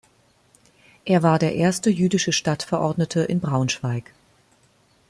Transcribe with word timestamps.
Er 1.05 1.21
war 1.21 1.37
der 1.37 1.53
erste 1.53 1.91
jüdische 1.91 2.31
Stadtverordnete 2.31 3.19
in 3.19 3.39
Braunschweig. 3.39 4.11